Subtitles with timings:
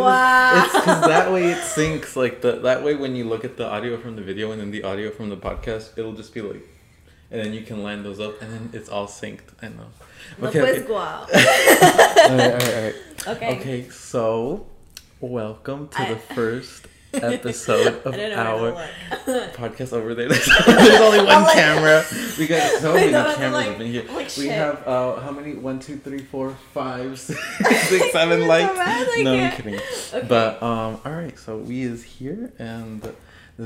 [0.00, 0.64] Wow.
[0.64, 2.16] it's because that way it syncs.
[2.16, 4.70] Like the that way when you look at the audio from the video and then
[4.70, 6.62] the audio from the podcast, it'll just be like,
[7.30, 9.40] and then you can line those up, and then it's all synced.
[9.62, 9.86] I know.
[10.40, 10.60] No Okay.
[10.60, 10.92] okay.
[10.92, 12.94] all right, all right, all right.
[13.28, 13.58] Okay.
[13.60, 14.66] Okay, so
[15.20, 16.86] welcome to I- the first
[17.16, 18.88] episode of our where
[19.24, 19.52] to look.
[19.54, 20.28] podcast over there.
[20.66, 22.04] There's, only one like- camera.
[22.38, 24.04] We got so many cameras like- up in here.
[24.04, 24.52] Like, we shit.
[24.52, 25.54] have uh, how many?
[25.54, 27.40] One, two, three, four, five, six,
[27.88, 28.72] six, seven so likes.
[28.74, 29.74] bad, like no, I'm kidding.
[30.14, 30.26] Okay.
[30.28, 31.38] But um, all right.
[31.38, 33.14] So we is here, and this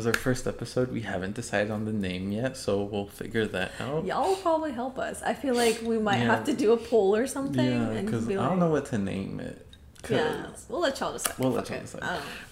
[0.01, 0.93] is our first episode.
[0.93, 4.05] We haven't decided on the name yet, so we'll figure that out.
[4.07, 5.23] Y'all will probably help us.
[5.23, 6.27] I feel like we might Yeah.
[6.37, 7.65] have to do a poll or something.
[7.95, 9.67] Yeah, because be I don't know what to name it.
[10.09, 11.35] Yeah, we'll let y'all decide.
[11.39, 12.01] We'll let Fuck y'all decide.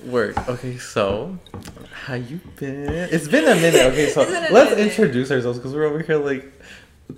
[0.04, 0.10] Know.
[0.12, 0.36] Word.
[0.48, 1.38] Okay, so
[1.92, 2.88] how you been?
[3.10, 3.86] It's been a minute.
[3.92, 4.86] Okay, so It's been a let's minute.
[4.86, 6.52] introduce ourselves because we're over here like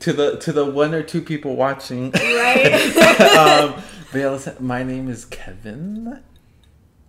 [0.00, 2.10] to the to the one or two people watching.
[2.12, 2.72] Right?
[3.36, 4.54] um, but yeah, listen.
[4.60, 6.20] My name is Kevin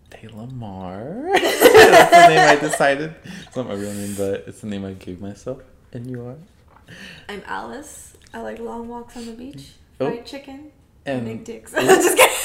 [0.09, 1.31] DelaMarr.
[1.33, 3.15] That's the name I decided.
[3.47, 5.61] It's not my real name, but it's the name I gave myself.
[5.93, 6.35] And you are.
[7.29, 8.13] I'm Ales.
[8.33, 10.09] I like long walks on the beach, Oh.
[10.09, 10.71] fried chicken,
[11.05, 11.71] And- big dicks.
[11.73, 12.35] Just kidding.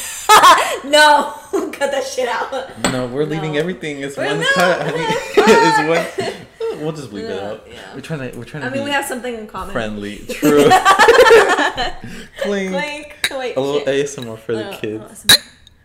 [0.91, 1.35] no,
[1.73, 2.51] cut that shit out.
[2.93, 3.59] No, we're leaving No.
[3.61, 4.01] everything.
[4.01, 4.55] It's We're one not.
[4.55, 4.81] cut.
[4.83, 6.19] I mean, it's
[6.71, 6.83] one.
[6.83, 7.67] We'll just leave it out.
[7.71, 7.95] yeah.
[7.95, 8.39] We're trying to.
[8.39, 9.73] We're trying to I mean, we have something in common.
[9.73, 10.19] friendly.
[10.19, 10.69] True.
[12.39, 12.71] Clink.
[12.73, 13.17] Clink.
[13.31, 13.57] Wait.
[13.57, 14.07] A little shit.
[14.07, 15.25] ASMR for the Uh, kids.
[15.29, 15.35] uh,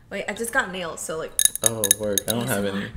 [0.10, 1.32] Wait, I just got nails, so like.
[1.64, 2.20] Oh, work.
[2.28, 2.88] I don't have any.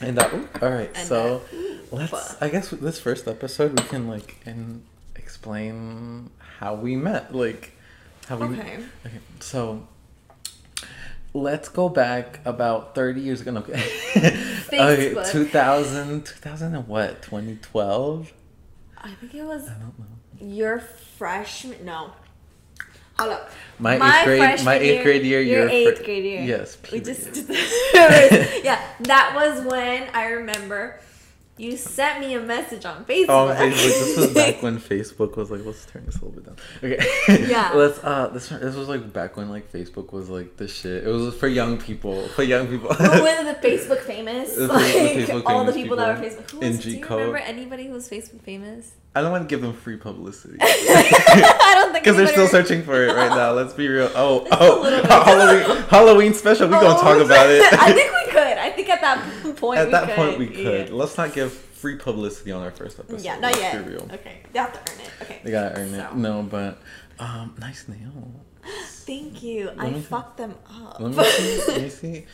[0.00, 0.32] And that.
[0.34, 0.90] ooh, all right.
[0.94, 1.92] And So that.
[1.92, 2.42] let's.
[2.42, 4.82] I guess with this first episode we can like and
[5.14, 7.34] explain how we met.
[7.34, 7.72] Like
[8.28, 8.58] how we.
[8.58, 8.78] Okay.
[9.06, 9.18] Okay.
[9.40, 9.86] So.
[11.34, 13.52] Let's go back about 30 years ago.
[13.52, 13.60] No,
[14.16, 15.14] Okay.
[15.14, 17.22] okay, 2000, 2000 and what?
[17.22, 18.30] 2012?
[18.98, 20.46] I think it was I don't know.
[20.54, 21.86] your freshman.
[21.86, 22.10] No.
[23.18, 23.50] Hold up.
[23.78, 26.42] My, eighth grade, my eighth grade year, Your your eighth fir- grade year.
[26.42, 27.34] Yes, We just
[27.94, 28.82] yeah.
[29.00, 31.00] That was when I remember
[31.62, 33.26] you sent me a message on Facebook.
[33.28, 33.70] Oh, Facebook.
[33.72, 36.56] This was back when Facebook was like, let's turn this a little bit down.
[36.82, 37.48] Okay.
[37.52, 37.72] Yeah.
[37.74, 41.04] let's uh this this was like back when like Facebook was like the shit.
[41.04, 42.26] It was for young people.
[42.28, 42.92] For young people.
[42.94, 44.56] Who were the Facebook famous?
[44.56, 46.50] The Like Facebook all the famous people, that were Facebook.
[46.50, 48.92] Who was, do you remember anybody who was Facebook famous?
[49.14, 50.56] I don't want to give them free publicity.
[50.60, 53.52] I don't think Because they're still searching for it right now.
[53.52, 54.10] Let's be real.
[54.14, 55.02] Oh, oh.
[55.04, 56.66] Halloween, Halloween special.
[56.68, 57.62] We're gonna Oh, talk about it.
[57.74, 58.56] I think we could.
[58.58, 59.78] I think that point.
[59.80, 60.16] At that could.
[60.16, 60.88] point, we could.
[60.88, 60.94] Yeah.
[60.94, 63.20] Let's not give free publicity on our first episode.
[63.20, 63.86] Yeah, not yet.
[63.86, 64.08] Real.
[64.12, 65.10] Okay, they have to earn it.
[65.22, 65.40] Okay.
[65.44, 66.08] They gotta earn So.
[66.10, 66.14] it.
[66.16, 66.80] No, but
[67.18, 68.40] um, nice nail.
[69.04, 69.66] Thank you.
[69.66, 70.00] Let I see.
[70.00, 71.00] fucked them up.
[71.00, 71.62] Let me see.
[71.72, 72.26] Let me see.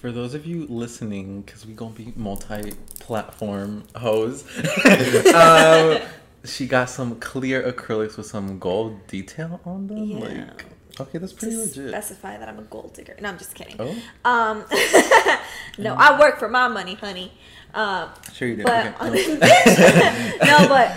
[0.00, 4.44] For those of you listening, because we gonna be multi-platform hoes,
[5.34, 5.98] um,
[6.44, 10.04] she got some clear acrylics with some gold detail on them.
[10.04, 10.18] Yeah.
[10.18, 10.64] Like,
[11.00, 11.88] okay, that's pretty to legit.
[11.90, 13.16] specify that I'm a gold digger.
[13.20, 13.76] No, I'm just kidding.
[13.78, 13.94] Oh,
[14.24, 14.64] Um,
[15.78, 17.32] no, I work for my money, honey.
[17.74, 18.66] Um, sure you did.
[18.66, 19.38] but Okay.
[20.44, 20.96] no, but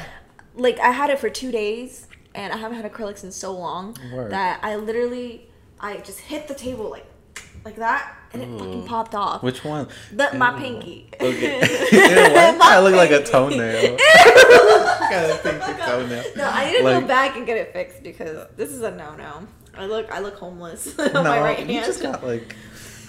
[0.56, 3.96] like I had it for two days, and I haven't had acrylics in so long
[4.13, 4.31] Word.
[4.31, 5.47] that I literally
[5.80, 7.06] I just hit the table like
[7.66, 9.42] like that, and it fucking popped off.
[9.44, 9.88] Which one?
[10.12, 10.58] The, my Ew.
[10.62, 11.09] pinky.
[11.22, 11.59] Okay.
[11.62, 13.96] Ew, why My I look like a toenail.
[13.97, 16.24] got a pinky toenail.
[16.36, 18.92] No, I need to Like- go back and get it fixed because this is a
[18.92, 19.47] no no.
[19.76, 21.86] I look I look homeless on No, my right you hand.
[21.86, 22.56] just got like.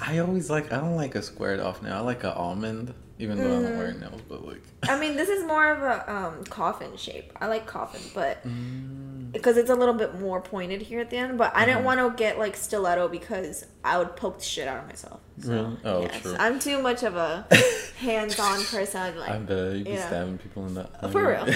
[0.00, 0.72] I always like.
[0.72, 1.94] I don't like a squared off nail.
[1.94, 3.78] I like a almond, even though I don't Mm.
[3.78, 4.20] wear nails.
[4.28, 4.62] But like.
[4.88, 7.32] I mean, this is more of a um, coffin shape.
[7.40, 9.30] I like coffin, but Mm.
[9.32, 11.38] because it's a little bit more pointed here at the end.
[11.38, 11.84] But I didn't Mhm.
[11.84, 15.20] want to get like stiletto because I would poke the shit out of myself.
[15.40, 15.76] So, Really?
[15.84, 16.36] Oh, true.
[16.38, 17.46] I'm too much of a
[17.98, 19.16] hands-on person.
[19.18, 20.06] Like, I bet you be yeah.
[20.08, 21.46] stabbing people in the For real.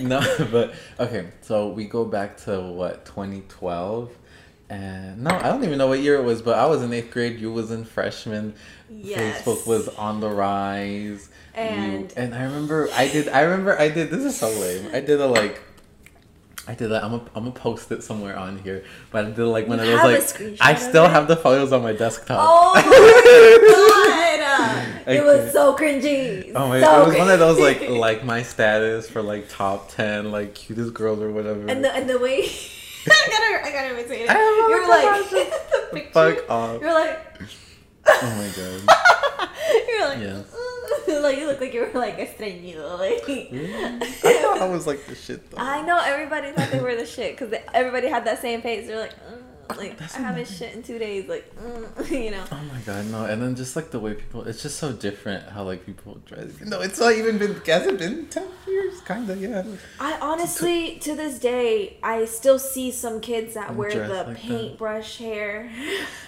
[0.06, 0.20] no,
[0.50, 1.28] but okay.
[1.42, 4.10] So we go back to what 2012,
[4.72, 7.10] and no, I don't even know what year it was, but I was in eighth
[7.10, 7.38] grade.
[7.38, 8.54] You was in freshman.
[8.90, 9.42] Yes.
[9.42, 11.28] Facebook was on the rise.
[11.54, 13.28] You- And- and I remember I did.
[13.28, 14.10] I remember I did.
[14.10, 14.88] This is so lame.
[14.94, 15.60] I did a like.
[16.68, 17.02] I did that.
[17.04, 18.84] I'm gonna I'm gonna post it somewhere on here.
[19.10, 20.56] But I did like one of those like.
[20.60, 22.38] I still have the photos on my desktop.
[22.40, 22.82] oh my
[25.06, 26.52] god, it was so cringy.
[26.54, 26.80] Oh my!
[26.80, 30.54] so it was one of those like like my status for like top ten like
[30.54, 31.66] cutest girls or whatever.
[31.68, 32.48] and the and the way
[33.06, 34.30] I gotta I gotta imitate it.
[34.30, 36.12] You're like the picture.
[36.12, 36.80] Fuck off!
[36.80, 37.18] You're like.
[38.06, 39.48] Oh my god!
[39.88, 40.56] You're like, Yes.
[41.22, 42.98] like you look like you were like estreñido.
[42.98, 45.58] Like, I thought I was like the shit though.
[45.58, 48.86] I know everybody thought they were the shit because everybody had that same face.
[48.86, 49.12] They're like.
[49.76, 51.28] Like That's I haven't shit in two days.
[51.28, 52.44] Like, mm, you know.
[52.52, 53.24] Oh my god, no!
[53.24, 56.60] And then just like the way people, it's just so different how like people dress.
[56.60, 57.54] No, it's not even been.
[57.64, 59.40] Hasn't been ten years, kind of.
[59.40, 59.64] Yeah.
[60.00, 64.36] I honestly, to this day, I still see some kids that wear the like that.
[64.36, 65.70] paintbrush hair.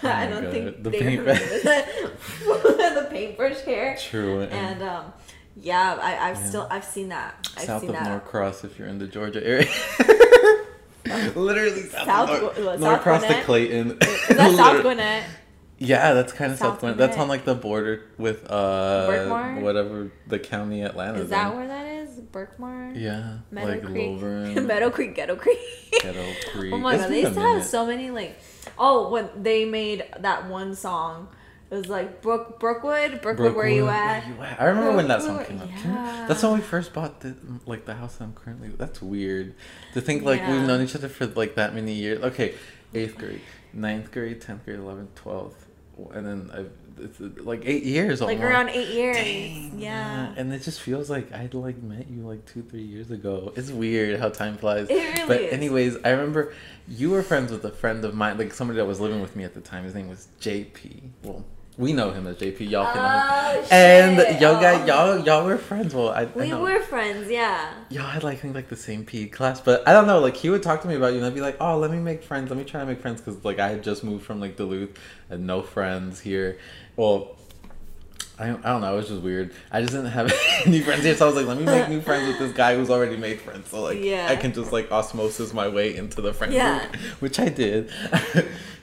[0.03, 1.39] Oh I don't God, think the they paintbrush.
[2.45, 3.97] the paintbrush hair.
[3.99, 4.41] True.
[4.43, 5.13] And, And um,
[5.57, 6.45] yeah, I, I've Yeah.
[6.45, 7.49] still I've seen that.
[7.57, 8.09] I've south seen of that.
[8.09, 9.67] Norcross, if you're in the Georgia area.
[11.35, 13.45] Literally south, South- of what, Nor- South Norcross to Gwinnett?
[13.45, 13.99] Clayton.
[14.01, 15.25] Is that South Gwinnett?
[15.79, 16.99] Yeah, that's kind of South South Gwinnett.
[16.99, 19.61] That's on like the border with uh Berkmar?
[19.61, 21.19] whatever the county Atlanta.
[21.21, 22.21] Is that where that is?
[22.21, 22.93] Berkmar?
[22.99, 23.95] Yeah, Meadow like Creek.
[24.21, 25.59] Lilburn, Meadow Creek, Ghetto Creek.
[26.01, 26.73] Ghetto Creek.
[26.75, 28.39] Oh my It's god, they used to have so many like
[28.79, 31.29] oh when they made that one song.
[31.75, 34.23] It was like Brook Brookwood, Brookwood, where you at?
[34.23, 34.61] Where you at?
[34.61, 35.69] I remember when that song came out.
[35.69, 36.25] Yeah.
[36.29, 37.35] That's when we first bought the
[37.67, 38.69] like the house I'm currently.
[38.69, 39.57] That's weird.
[39.95, 42.23] To think like we've known each other for like that many years.
[42.23, 42.55] Okay,
[42.95, 43.41] eighth grade,
[43.73, 45.67] ninth grade, tenth grade, eleventh, twelfth,
[46.13, 48.21] and then I've it's like eight years.
[48.21, 48.53] Like almost.
[48.53, 49.17] around eight years.
[49.17, 50.33] Dang, yeah.
[50.37, 53.53] And it just feels like I'd like met you like two, three years ago.
[53.57, 54.89] It's weird how time flies.
[54.89, 55.53] It really but is.
[55.53, 56.55] anyways, I remember
[56.87, 59.45] you were friends with a friend of mine, like somebody that was living with me
[59.45, 59.85] at the time.
[59.85, 61.11] His name was JP.
[61.23, 61.45] Well,
[61.77, 62.71] we know him as JP.
[62.71, 63.09] Y'all can know
[63.61, 63.67] him.
[63.71, 65.95] Oh, And y'all guys, y'all y'all were friends.
[65.95, 66.61] Well, I, I We know.
[66.63, 67.73] were friends, yeah.
[67.91, 70.21] Y'all had like I think like the same PE class, but I don't know.
[70.21, 71.99] Like he would talk to me about you, and I'd be like, "Oh, let me
[71.99, 72.51] make friends.
[72.51, 74.97] Let me try to make friends," because like I had just moved from like Duluth,
[75.31, 76.59] and no friends here.
[76.97, 77.37] Well,
[78.39, 78.93] I, I don't know.
[78.95, 79.53] It was just weird.
[79.71, 80.33] I just didn't have
[80.67, 82.75] any friends here, so I was like, "Let me make new friends with this guy
[82.77, 84.27] who's already made friends." So like, Yeah.
[84.29, 86.81] I can just like osmosis my way into the friend Yeah.
[86.89, 87.91] group, which I did.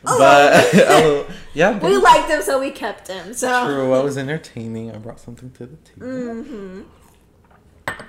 [0.03, 3.33] but oh, yeah, We liked him, so we kept him.
[3.33, 3.65] So.
[3.65, 3.93] true.
[3.93, 4.91] I was entertaining.
[4.91, 6.07] I brought something to the table.
[6.07, 6.81] Mm-hmm.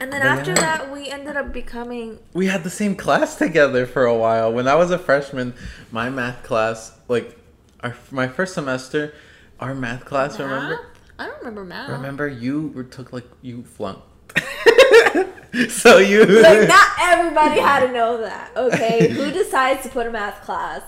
[0.01, 0.61] And then But after yeah.
[0.61, 2.19] that, we ended up becoming.
[2.35, 4.53] we had the same class together for a while.
[4.53, 5.55] When I was a freshman,
[5.91, 7.37] my math class, like
[7.81, 9.13] our my first semester,
[9.61, 10.87] our math class, remember?
[11.23, 11.89] I don't remember math.
[11.89, 14.03] Remember you were took like you flunked.
[15.69, 19.09] so you Like, not everybody had to know that, okay?
[19.13, 20.83] Who decides to put a math class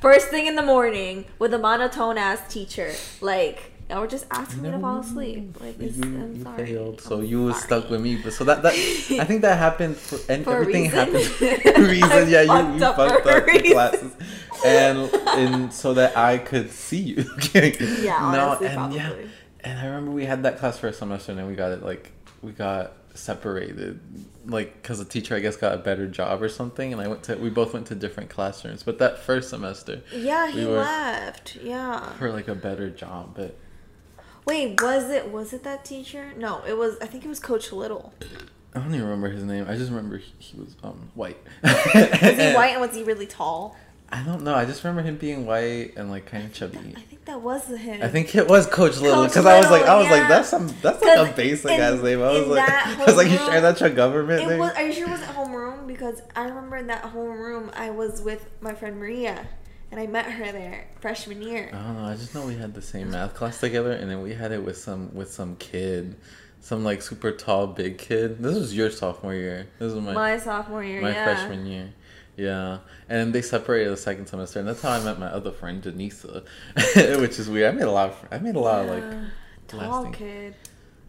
[0.00, 2.92] first thing in the morning with a monotone ass teacher?
[3.20, 5.60] Like, y'all were just asking me to fall asleep.
[5.60, 6.66] Like, it's, you, I'm you sorry.
[6.66, 8.16] failed, so I'm you were stuck with me.
[8.16, 11.44] But so that that I think that happened for and For everything happened for
[11.82, 12.28] reason.
[12.30, 14.12] Yeah, you, fucked you up fucked up the classes,
[14.64, 14.98] and
[15.28, 17.24] and so that I could see you.
[17.54, 18.96] Yeah, honestly, and probably.
[18.96, 19.12] yeah,
[19.64, 21.82] and I remember we had that class for a semester, and then we got it
[21.82, 22.12] like
[22.42, 24.00] we got separated,
[24.46, 27.22] like because the teacher I guess got a better job or something, and I went
[27.24, 28.82] to we both went to different classrooms.
[28.82, 31.56] But that first semester Yeah, he We left.
[31.56, 32.12] Yeah.
[32.14, 33.56] for like a better job, but.
[34.46, 36.32] Wait, was it was it that teacher?
[36.38, 36.96] No, it was.
[37.02, 38.14] I think it was Coach Little.
[38.74, 39.66] I don't even remember his name.
[39.68, 41.36] I just remember he, he was um white.
[41.62, 43.76] Was he white and was he really tall?
[44.10, 44.54] I don't know.
[44.54, 46.94] I just remember him being white and like kind of chubby.
[46.96, 48.02] I think that was him.
[48.02, 50.48] I think it was Coach Little because I was like, I was Little, like, that's
[50.48, 52.22] some, that's like a basic in- ass name.
[52.22, 54.58] I was like, I was like, you sure that's your government It name?
[54.58, 54.72] was.
[54.72, 55.86] Are you sure it wasn't homeroom?
[55.86, 59.46] Because I remember in that homeroom I was with my friend Maria,
[59.90, 61.70] and I met her there freshman year.
[61.72, 62.04] I don't know.
[62.04, 64.62] I just know we had the same math class together, and then we had it
[64.62, 66.16] with some with some kid,
[66.60, 68.38] some like super tall big kid.
[68.38, 69.66] This was your sophomore year.
[69.78, 71.24] This was my my sophomore year, my yeah.
[71.24, 71.92] freshman year.
[72.38, 75.82] Yeah, and they separated the second semester, and that's how I met my other friend
[75.82, 76.44] Janisa,
[77.20, 77.74] which is weird.
[77.74, 79.24] I made a lot of I made a lot of like Yeah.
[79.66, 80.54] tall lasting- kid.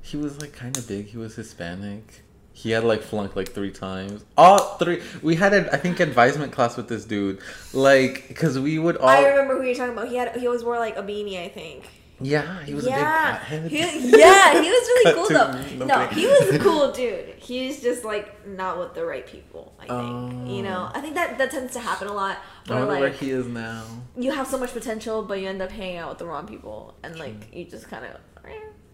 [0.01, 1.05] He was like kind of big.
[1.07, 2.23] He was Hispanic.
[2.51, 4.25] He had like flunked like three times.
[4.35, 5.03] All three.
[5.21, 7.39] We had an I think advisement class with this dude,
[7.73, 9.07] like because we would all.
[9.07, 10.07] I remember who you're talking about.
[10.09, 11.87] He had he always wore like a beanie, I think.
[12.21, 15.85] Yeah, he was yeah, a big he, yeah, he was really cool though.
[15.85, 17.35] No, he was a cool dude.
[17.37, 19.73] He's just like not with the right people.
[19.79, 20.89] I think you know.
[20.89, 20.97] Oh.
[20.97, 22.37] I think that that tends to happen a lot.
[22.69, 23.83] I Where where he is now.
[24.17, 26.95] you have so much potential, but you end up hanging out with the wrong people,
[27.03, 28.17] and like you just kind of,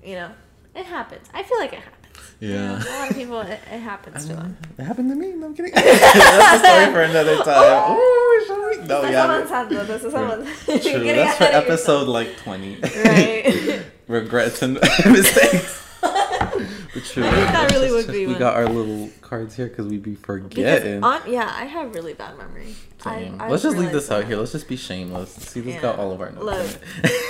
[0.03, 0.32] you know,
[0.75, 1.27] it happens.
[1.34, 2.04] I feel like it happens.
[2.41, 2.84] Know, Yeah.
[2.84, 4.57] a lot of people, it, it happens to them.
[4.77, 5.31] It happened to me.
[5.31, 5.72] No, I'm kidding.
[5.75, 7.45] That's a story for another time.
[7.48, 7.95] Oh.
[7.98, 8.88] Ooh, shall we?
[8.88, 9.22] No, That's yeah.
[9.25, 9.86] someone's handle.
[9.86, 10.65] This is someone's.
[10.65, 11.03] True.
[11.13, 12.77] That's for episode like twenty.
[12.81, 13.81] Right.
[14.07, 14.74] Regrets and
[15.05, 15.81] mistakes.
[16.01, 17.25] But true.
[17.25, 18.39] I think that really would be We one.
[18.39, 21.03] got our little cards here because we'd be Because forgetting.
[21.03, 22.75] on, yeah, I have really bad memory.
[23.05, 24.38] I, I Let's just leave this out here.
[24.38, 25.31] Let's just be shameless.
[25.31, 25.81] See, this Yeah.
[25.81, 26.43] got all of our notes.
[26.43, 26.81] Look,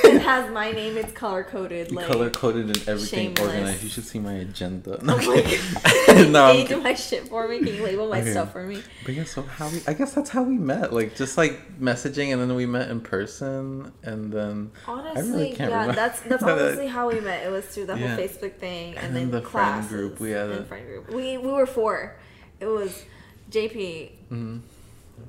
[0.06, 0.98] it has my name.
[0.98, 1.92] It's color coded.
[1.92, 3.48] Like color coded and everything shameless.
[3.54, 3.84] organized.
[3.84, 4.98] You should see my agenda.
[5.02, 6.30] Oh No, my god!
[6.30, 7.58] no, Can you do my shit for me?
[7.60, 8.32] Can you label my Okay.
[8.32, 8.82] stuff for me?
[9.04, 9.82] But yeah, so how we?
[9.88, 10.94] I guess that's how we met.
[10.94, 15.82] Like just like messaging, and then we met in person, and then Honestly, can't yeah,
[15.82, 15.94] remember.
[15.96, 17.46] that's that's honestly how we met.
[17.46, 18.16] It was through the Yeah.
[18.16, 21.10] whole Facebook thing, and, And then the friend group, we had a- friend group.
[21.12, 22.16] We we were four.
[22.60, 23.04] It was
[23.52, 24.62] JP, mhm.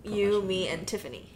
[0.05, 1.33] You, me, and Tiffany.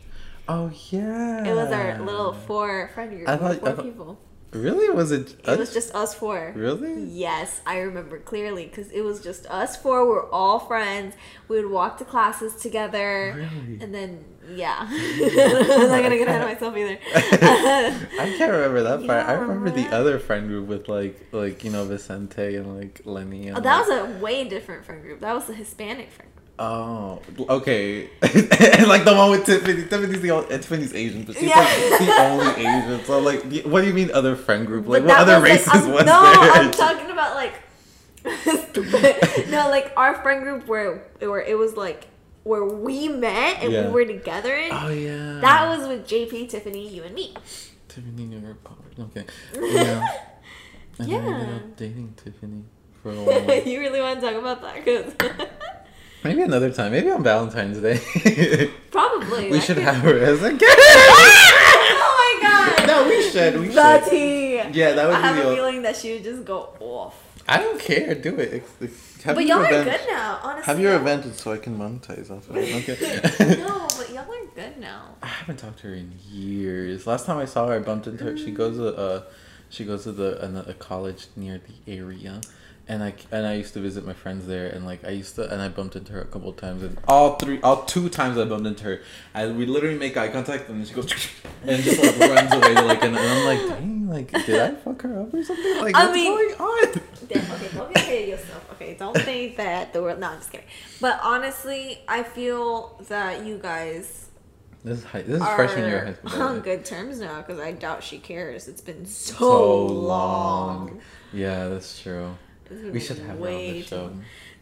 [0.48, 1.44] Oh yeah.
[1.44, 3.28] It was our little four friend group.
[3.28, 4.18] I thought- four I thought- people.
[4.52, 4.90] Really?
[4.90, 5.36] Was it?
[5.46, 6.52] It was just us four.
[6.56, 7.04] Really?
[7.04, 10.04] Yes, I remember clearly because it was just us four.
[10.04, 11.14] We are all friends.
[11.46, 13.32] We would walk to classes together.
[13.36, 13.78] Really?
[13.80, 14.78] And then, yeah.
[14.90, 16.98] I'm not going to get ahead of myself either.
[17.14, 19.26] I can't remember that part.
[19.28, 23.02] I remember remember the other friend group with like like you know Vicente and like
[23.04, 23.46] Lenny.
[23.46, 25.20] And, Oh, that like- was a way different friend group.
[25.20, 26.39] That was the Hispanic friend group.
[26.62, 28.10] Oh, okay.
[28.22, 29.84] and like the one with Tiffany.
[29.86, 31.58] Tiffany's the only, eh, Tiffany's Asian, but she's Yeah.
[31.58, 33.04] like the only Asian.
[33.06, 34.86] So like, what do you mean other friend group?
[34.86, 36.52] Like, But what other was, like, races I'm- was no, there?
[36.52, 37.54] I'm talking about like
[38.68, 39.48] stupid.
[39.50, 42.06] no, like our friend group where where it was like
[42.44, 43.86] where we met and Yeah.
[43.86, 44.54] we were together.
[44.54, 45.40] In, oh yeah.
[45.40, 47.34] That was with JP, Tiffany, you, and me.
[47.88, 48.58] Tiffany New York.
[48.98, 49.24] Okay.
[49.54, 50.06] Yeah.
[50.98, 51.58] And I ended Yeah.
[51.76, 52.64] dating Tiffany
[53.02, 53.66] for a while.
[53.66, 54.84] you really want to talk about that?
[54.84, 55.14] 'Cause
[56.22, 56.92] Maybe another time.
[56.92, 58.70] Maybe on Valentine's Day.
[58.90, 60.76] probably we I should could- have her as a guest.
[60.78, 62.86] oh my god!
[62.86, 63.58] no, we should.
[63.60, 63.74] We should.
[63.76, 64.60] Betty.
[64.78, 65.22] Yeah, that would be.
[65.22, 65.54] I have a the.
[65.54, 67.16] feeling that she would just go off.
[67.48, 68.14] I don't care.
[68.14, 68.62] Do it.
[69.24, 70.64] Have but y'all are event- good now, honestly.
[70.66, 72.88] Have your event so I can monetize off of it.
[72.88, 73.56] Okay.
[73.58, 75.14] no, but y'all are good now.
[75.22, 77.06] I haven't talked to her in years.
[77.06, 78.36] Last time I saw her, I bumped into her.
[78.36, 79.22] She goes to uh,
[79.68, 82.40] she goes to the an- a college near the area,
[82.90, 85.42] and I and I used to visit my friends there, and like I used to,
[85.52, 88.36] and I bumped into her a couple of times, and all three, all two times
[88.36, 89.00] I bumped into her,
[89.34, 91.10] I we literally make eye contact, and she goes
[91.64, 95.02] and just like runs away, like, and, and I'm like, dang, like, did I fuck
[95.02, 95.76] her up or something?
[95.80, 97.00] Like, I what's mean- going on?
[97.30, 98.72] Damn, okay, don't ahead yourself.
[98.72, 100.18] Okay, don't think that the world.
[100.18, 100.66] No, I'm just kidding.
[101.00, 104.26] But honestly, I feel that you guys
[104.82, 106.42] This is high, this is freshman year high school.
[106.42, 108.66] on good terms now because I doubt she cares.
[108.66, 110.06] It's been so, So long.
[110.88, 111.00] long.
[111.32, 112.34] Yeah, that's true.
[112.70, 114.12] We should have her on the show.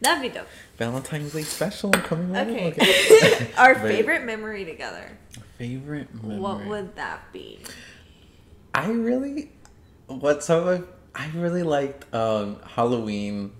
[0.00, 0.46] That'd be dope.
[0.76, 2.46] Valentine's Day special coming up.
[2.48, 3.50] Okay.
[3.58, 5.10] Our But- favorite memory together.
[5.58, 6.38] Favorite memory.
[6.38, 7.58] What would that be?
[8.74, 9.50] I really
[10.06, 10.84] what so
[11.14, 13.52] I, I really liked um Halloween.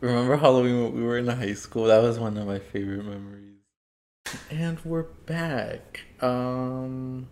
[0.00, 1.84] Remember Halloween when we were in high school?
[1.84, 3.58] That was one of my favorite memories.
[4.50, 6.00] And we're back.
[6.22, 7.28] Um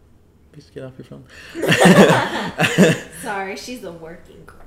[0.52, 1.24] please get off your phone.
[3.22, 4.58] Sorry, she's a working girl.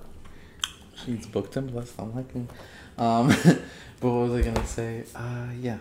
[1.05, 1.93] She's booked him, blessed.
[1.99, 2.49] I'm liking.
[2.97, 3.27] Um,
[3.99, 5.03] but what was I gonna say?
[5.15, 5.77] Uh, yeah.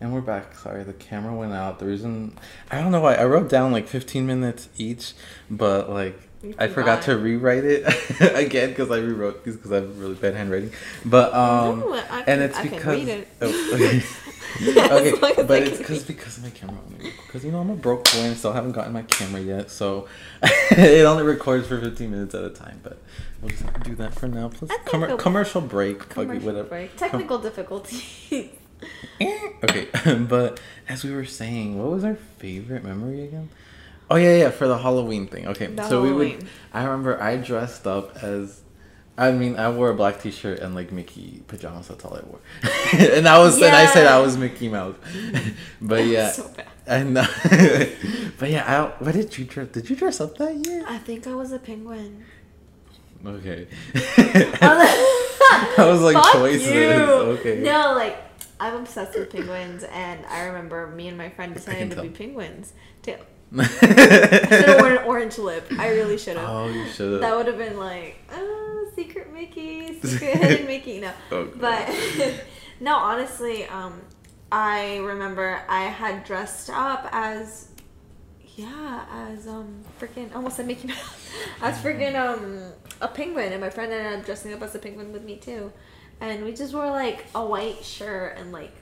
[0.00, 0.56] And we're back.
[0.56, 1.78] Sorry, the camera went out.
[1.78, 2.36] The reason
[2.70, 5.14] I don't know why I wrote down like 15 minutes each,
[5.50, 6.18] but like
[6.58, 7.84] I forgot to rewrite it
[8.20, 10.72] again because I rewrote these because I have really bad handwriting.
[11.04, 13.28] But um, No, I and it's I can because it.
[13.40, 14.02] oh, okay.
[14.60, 16.78] Okay, but it's because because of my camera
[17.26, 20.06] because you know I'm a broke boy and still haven't gotten my camera yet, so
[20.42, 22.80] it only records for 15 minutes at a time.
[22.82, 22.98] But
[23.40, 24.48] we'll just do that for now.
[24.48, 26.68] Plus, I think commer- it'll- commercial break, Commercial whatever.
[26.68, 26.96] break.
[26.96, 28.48] Technical difficulties.
[29.20, 29.86] Eh, okay,
[30.28, 33.48] but as we were saying, what was our favorite memory again?
[34.10, 35.46] Oh yeah, yeah, for the Halloween thing.
[35.46, 36.48] Okay, The so we would.
[36.74, 38.61] I remember I dressed up as.
[39.16, 41.88] I mean, I wore a black T-shirt and like Mickey pajamas.
[41.88, 42.40] That's all I wore,
[42.98, 44.96] and I was and I said I was Mickey Mouse.
[45.82, 46.66] but yeah, so bad.
[46.88, 47.26] I know.
[48.38, 49.68] but yeah, I, what did you dress?
[49.68, 50.84] Did you dress up that year?
[50.88, 52.24] I think I was a penguin.
[53.24, 53.68] Okay.
[54.16, 56.72] I was like Fuck choices.
[56.72, 56.90] you.
[56.90, 57.60] Okay.
[57.60, 58.18] No, like
[58.58, 62.04] I'm obsessed with penguins, and I remember me and my friend decided to tell.
[62.04, 62.72] be penguins.
[63.02, 63.18] To-
[63.58, 63.88] I should
[64.68, 65.66] have worn an orange lip.
[65.78, 66.48] I really should have.
[66.48, 67.20] oh, you should have.
[67.20, 68.61] That would have been like, oh,
[68.94, 71.00] secret Mickey, secret hidden Mickey.
[71.00, 71.88] No, Oh, but
[72.80, 74.00] no, honestly, um,
[74.50, 77.68] I remember I had dressed up as,
[78.56, 81.28] yeah, as um, freaking almost a Mickey Mouse,
[81.62, 85.12] as freaking um a penguin, and my friend ended up dressing up as a penguin
[85.12, 85.72] with me too,
[86.20, 88.74] and we just wore like a white shirt and like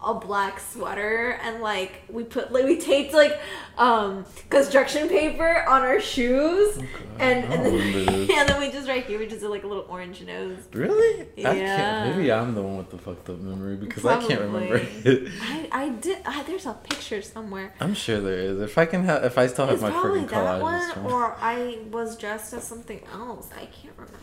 [0.00, 3.36] a black sweater and like we put like we taped like
[3.78, 6.76] um construction paper on our shoes
[7.18, 7.74] and and then
[8.30, 11.22] and then we just right here we just did like a little orange nose Really?
[11.22, 11.76] I Yeah.
[11.76, 12.16] can't.
[12.16, 15.28] Maybe I'm the one with the fucked up memory because I can't remember it.
[15.42, 18.60] I, I did I, there's a picture somewhere I'm sure there is.
[18.60, 20.62] If I can have, if I still have it's my probably freaking that collages.
[20.62, 24.18] one from- or I was dressed as something else I can't remember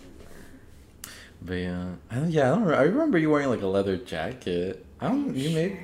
[1.41, 2.60] But yeah, I yeah, I don't.
[2.63, 2.75] Remember.
[2.75, 4.84] I remember you wearing like a leather jacket.
[5.01, 5.35] I don't.
[5.35, 5.71] You made.
[5.71, 5.79] Sure?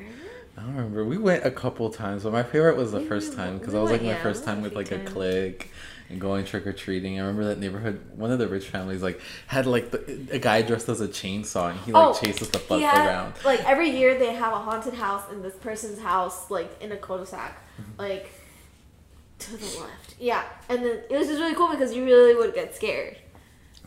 [0.57, 1.05] I don't remember.
[1.05, 3.79] We went a couple times, but my favorite was the We first time because we
[3.79, 5.71] I was like went- my yeah, first time with like a clique
[6.09, 7.17] and going trick or treating.
[7.19, 8.01] I remember that neighborhood.
[8.15, 11.71] One of the rich families like had like the, a guy dressed as a chainsaw
[11.71, 13.33] and he like Oh, chases the fuck had, around.
[13.45, 16.97] Like every year they have a haunted house in this person's house, like in a
[16.97, 17.99] cul-de-sac, Mm-hmm.
[18.01, 18.31] like
[19.39, 20.15] to the left.
[20.19, 23.17] Yeah, and then it was just really cool because you really would get scared.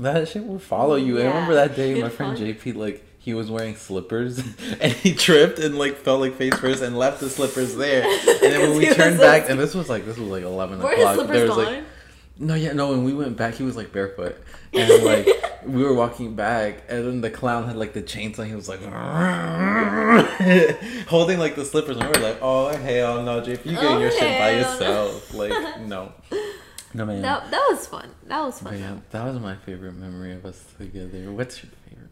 [0.01, 1.21] That shit will follow you.
[1.21, 2.45] I remember that day, my friend fun.
[2.47, 4.39] JP like he was wearing slippers
[4.81, 8.03] and he tripped and like fell like face first and left the slippers there.
[8.05, 10.81] And then when we turned so back, and this was like this was like eleven
[10.81, 11.15] Were his o'clock.
[11.17, 11.75] slippers There was gone?
[11.75, 11.85] like
[12.37, 12.91] no, yeah, no.
[12.91, 14.37] When we went back, he was like barefoot,
[14.73, 15.29] and like
[15.67, 18.45] we were walking back, and then the clown had like the chainsaw.
[18.45, 18.81] He was like
[21.07, 23.99] holding like the slippers, and we were like, "Oh hell no, JP, you getting Oh,
[24.01, 25.53] your shit by yourself." Like
[25.83, 26.13] no,
[26.93, 27.23] no man.
[27.23, 28.11] That that was fun.
[28.27, 28.81] That was But fun.
[28.81, 31.31] yeah, that was my favorite memory of us together.
[31.33, 32.04] What's your favorite memory?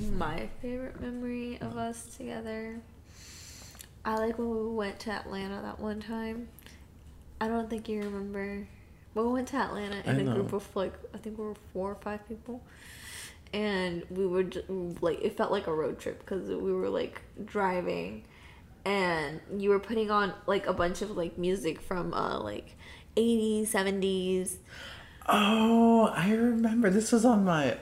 [0.00, 2.80] My favorite memory of us together.
[4.04, 6.48] I like when we went to Atlanta that one time.
[7.40, 8.66] I don't think you remember.
[9.14, 10.34] When we went to Atlanta in I a know.
[10.34, 12.62] group of like I think we were four or five people,
[13.52, 14.68] and we were just,
[15.00, 18.24] like it felt like a road trip because we were like driving,
[18.84, 22.76] and you were putting on like a bunch of like music from uh like
[23.16, 24.56] 80s 70s
[25.28, 26.90] Oh, I remember.
[26.90, 27.78] This was on my.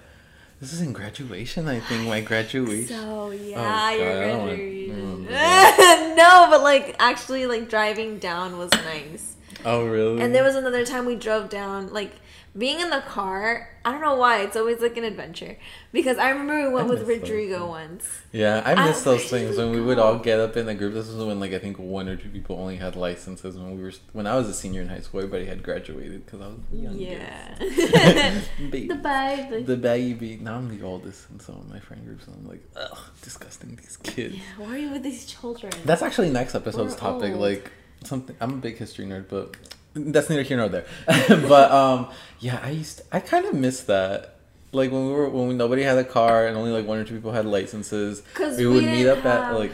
[0.64, 1.68] This is in graduation.
[1.68, 2.96] I think my graduation.
[2.96, 5.26] So yeah, God, your graduation.
[5.26, 9.36] mm, no, but like actually, like driving down was nice.
[9.66, 10.22] oh really?
[10.22, 12.12] And there was another time we drove down, like
[12.56, 13.70] being in the car.
[13.84, 15.58] I don't know why it's always like an adventure
[15.92, 17.68] because I remember we went with Rodrigo things.
[17.68, 18.08] once.
[18.32, 20.94] Yeah, I I miss those things when we would all get up in a group.
[20.94, 23.82] This was when like I think one or two people only had licenses when we
[23.82, 25.20] were when I was a senior in high school.
[25.20, 27.00] Everybody had graduated because I was the youngest.
[27.02, 28.86] Yeah, Baby.
[28.88, 29.62] the baby.
[29.64, 30.36] The baby.
[30.40, 33.76] Now I'm the oldest in some of my friend groups, and I'm like, ugh, disgusting
[33.76, 34.36] these kids.
[34.36, 35.72] yeah, why are you with these children?
[35.84, 37.32] That's actually next episode's We're topic.
[37.32, 37.40] old.
[37.40, 37.70] Like
[38.04, 38.36] something.
[38.40, 39.56] I'm a big history nerd, but
[39.94, 40.86] that's neither here nor there.
[41.28, 42.10] but um,
[42.40, 43.02] yeah, I used.
[43.12, 44.36] I kind of miss that.
[44.72, 47.04] Like when we were when we, nobody had a car and only like one or
[47.04, 49.72] two people had licenses, we we would meet up at like.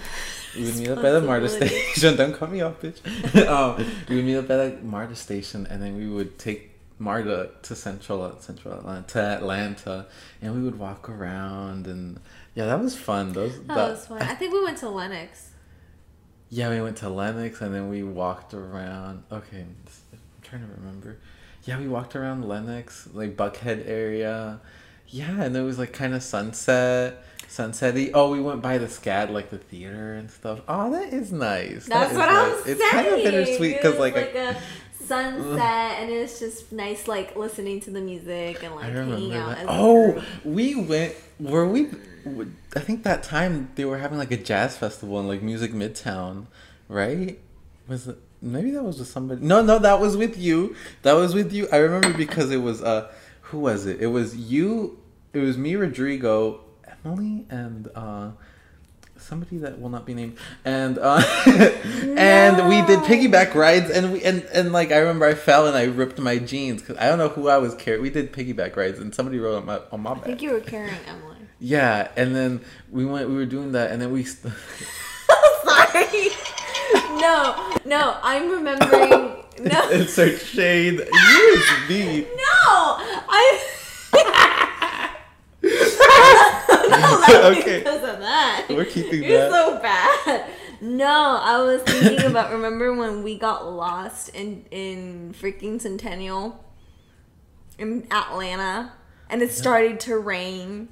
[0.55, 2.17] We would meet up at the MARTA station.
[2.17, 3.47] Don't cut me off, bitch.
[3.47, 7.51] um, we would meet up at a MARTA station, and then we would take MARTA
[7.63, 10.07] to Central Central Atlanta, to Atlanta,
[10.43, 12.19] and we would walk around, and
[12.57, 13.33] yeah, that was fun.
[13.33, 14.23] Those that was fun.
[14.23, 15.50] I think we went to Lenox.
[16.51, 19.23] Yeah, we went to Lenox and then we walked around.
[19.31, 19.77] Okay, I'm
[20.43, 21.19] trying to remember.
[21.65, 24.61] Yeah, we walked around Lenox, like Buckhead area.
[25.07, 28.11] Yeah, and it was like kind of sunset, sunsetty.
[28.15, 30.61] Oh, we went by the SCAD, like the theater and stuff.
[30.69, 31.87] Oh, that is nice.
[31.87, 32.31] That That's what nice.
[32.31, 34.57] I was It's kind of bittersweet because like, like a
[35.11, 39.59] sunset, and it's just nice, like listening to the music and like hanging out.
[39.69, 41.15] Oh, we went.
[41.39, 41.89] Were we?
[42.77, 46.47] I think that time they were having like a jazz festival in like Music Midtown,
[46.89, 47.39] right?
[47.89, 48.19] Was it?
[48.43, 49.45] Maybe that was with somebody.
[49.45, 50.75] No, no, that was with you.
[51.03, 51.69] That was with you.
[51.73, 53.11] I remember because it was uh,
[53.43, 54.01] who was it?
[54.01, 54.99] It was you.
[55.33, 56.61] It was me, Rodrigo,
[57.05, 58.31] Emily, and uh,
[59.31, 60.37] somebody that will not be named.
[60.65, 65.35] And uh, and we did piggyback rides, and we and and like I remember I
[65.35, 68.03] fell and I ripped my jeans because I don't know who I was carrying.
[68.03, 70.61] We did piggyback rides, and somebody rode on my on my I think you were
[70.61, 71.37] carrying Emily.
[71.61, 73.29] Yeah, and then we went.
[73.29, 74.25] We were doing that, and then we.
[74.25, 74.53] St-
[75.65, 76.29] Sorry.
[77.21, 79.37] No, no, I'm remembering.
[79.61, 81.01] No, Insert shade.
[81.01, 82.23] You me.
[82.23, 82.97] no,
[83.29, 84.47] I.
[87.61, 87.79] Okay.
[87.79, 88.67] Because of that.
[88.69, 89.51] We're keeping You're that.
[89.51, 90.51] so bad.
[90.81, 92.53] No, I was thinking about.
[92.53, 96.65] Remember when we got lost in in freaking Centennial
[97.79, 98.93] in Atlanta,
[99.29, 100.89] and it started to rain.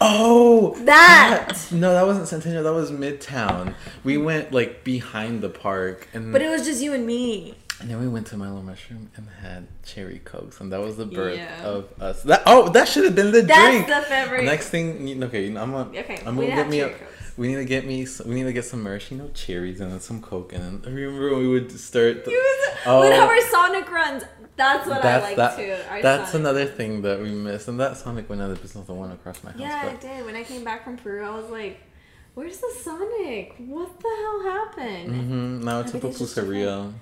[0.00, 1.54] Oh, That.
[1.72, 2.62] No, that wasn't Centennial.
[2.62, 3.74] That was Midtown.
[4.04, 7.56] We went like behind the park, and But it was just you and me.
[7.80, 10.96] And then we went to My Little Mushroom and had cherry cokes, and that was
[10.96, 11.62] the birth Yeah.
[11.64, 12.22] of us.
[12.24, 13.86] That oh, that should have been the That's drink.
[13.86, 14.44] the favorite.
[14.44, 16.92] Next thing, you- okay, I'm gonna, Okay, I'm gonna get me a,
[17.36, 18.04] We need to get me.
[18.26, 20.52] We need to get some maraschino cherries and then some coke.
[20.52, 22.24] And then remember when we would start.
[22.24, 23.00] The, was, Oh.
[23.02, 24.24] We'd have our Sonic runs.
[24.56, 25.56] That's what that's I like that.
[25.56, 25.76] too.
[25.88, 28.88] Our that's Sonic another thing that we missed, and that Sonic went out of business.
[28.88, 29.60] The one across my house.
[29.60, 30.24] Yeah, I but did.
[30.26, 31.78] When I came back from Peru, I was like,
[32.34, 33.54] "Where's the Sonic?
[33.58, 35.64] What the hell happened?" Mm-hmm.
[35.64, 36.92] Now it's a pupuseria.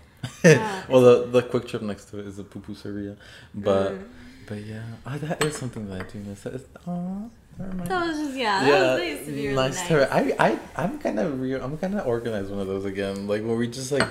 [0.45, 0.83] Yeah.
[0.89, 3.17] well, the the QuikTrip next to it is a pupuseria,
[3.55, 4.05] but Mm.
[4.49, 6.47] but yeah, oh, that is something that I do miss.
[6.47, 8.65] It's, aw, that That was just yeah.
[8.65, 9.89] That was nice to be really nice nice.
[9.89, 10.15] to.
[10.15, 11.63] I I I'm kind of real.
[11.65, 14.07] I'm kind of organize one of those again, like where we just like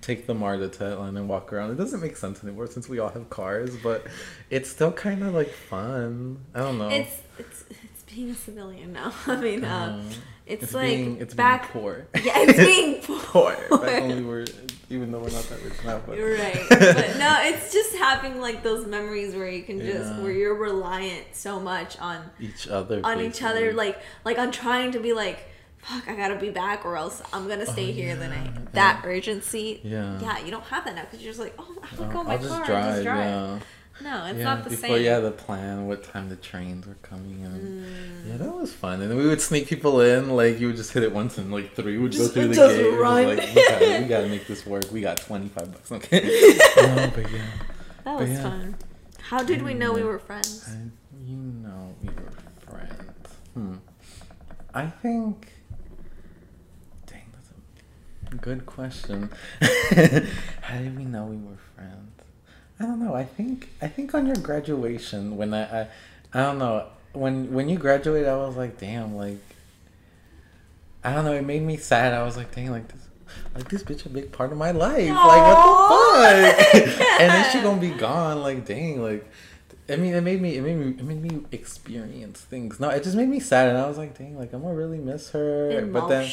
[0.00, 1.70] take the MARTA to Atlanta and walk around.
[1.70, 4.06] It doesn't make sense anymore since we all have cars, but
[4.50, 6.38] it's still kind of like fun.
[6.54, 6.88] I don't know.
[6.88, 7.64] It's it's
[8.14, 9.12] being a civilian now.
[9.26, 10.08] I mean, um, Um,
[10.46, 11.72] it's, like being, it's back.
[11.72, 12.06] being poor.
[12.22, 13.54] Yeah, it's being poor.
[13.68, 13.78] poor.
[13.78, 14.44] Back when we were,
[14.90, 16.60] even though we're not that rich now, but You're right.
[16.68, 21.24] But no, it's just having like those memories where you can just where you're reliant
[21.32, 23.72] so much on each other on each other basically.
[23.86, 25.48] like like on trying to be like
[25.78, 28.72] fuck, I gotta be back or else I'm gonna stay Oh, here the night.
[28.72, 29.80] That urgency.
[29.82, 30.18] Yeah.
[30.20, 32.26] Yeah, you don't have that now because you're just like, oh, I'll Uh, go in
[32.26, 32.92] my I'll car just drive.
[32.94, 33.18] just drive.
[33.18, 33.58] Yeah.
[34.02, 35.04] No, it's yeah, not the before same.
[35.04, 37.52] you had to plan what time the trains were coming in.
[37.52, 38.28] Mm.
[38.28, 39.00] Yeah, that was fun.
[39.00, 40.30] And we would sneak people in.
[40.30, 42.54] Like you would just hit it once, and like three would Just- go through the
[42.54, 42.98] gate.
[42.98, 43.36] Run.
[43.36, 44.90] like we gotta, we gotta make this work.
[44.90, 45.92] We got twenty five bucks.
[45.92, 46.20] Okay.
[46.76, 48.42] no, but yeah, that but was yeah.
[48.42, 48.74] fun.
[49.20, 50.68] How did we know we were friends?
[50.68, 50.72] I,
[51.24, 52.32] you know we were
[52.68, 53.28] friends.
[53.54, 53.74] Hmm.
[54.74, 55.52] I think.
[57.06, 59.30] Dang, that's a good question.
[60.62, 62.10] How did we know we were friends?
[62.80, 63.14] I don't know.
[63.14, 65.88] I think I think on your graduation when I I,
[66.32, 66.86] I don't know.
[67.12, 69.38] When when you graduated I was like damn like
[71.04, 71.34] I don't know.
[71.34, 72.12] It made me sad.
[72.14, 73.08] I was like dang like this
[73.54, 75.08] like this bitch a big part of my life.
[75.08, 77.04] Like what the fuck?
[77.20, 78.42] And then she gonna be gone.
[78.42, 79.24] Like dang like
[79.88, 82.80] I mean it made me it made me it made me experience things.
[82.80, 83.68] No it just made me sad.
[83.68, 85.86] And I was like dang like I'm gonna really miss her.
[85.86, 86.28] But then